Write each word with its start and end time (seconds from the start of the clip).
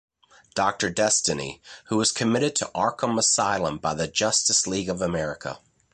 Doctor 0.55 0.89
Destiny, 0.89 1.61
who 1.89 1.95
was 1.97 2.11
committed 2.11 2.55
to 2.55 2.71
Arkham 2.73 3.19
Asylum 3.19 3.77
by 3.77 3.93
the 3.93 4.07
Justice 4.07 4.65
League 4.65 4.89
of 4.89 4.99
America. 4.99 5.59